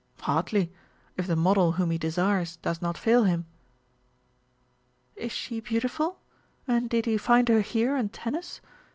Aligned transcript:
"Hardly 0.21 0.73
if 1.15 1.27
the 1.27 1.35
model 1.35 1.73
whom 1.73 1.91
he 1.91 1.99
desires 1.99 2.55
does 2.63 2.81
not 2.81 2.97
fail 2.97 3.25
him." 3.25 3.45
"Is 5.15 5.31
she 5.31 5.59
beautiful, 5.59 6.17
and 6.67 6.89
did 6.89 7.05
he 7.05 7.17
find 7.17 7.47
her 7.49 7.61
here 7.61 7.95
in 7.95 8.09
Tennis?" 8.09 8.61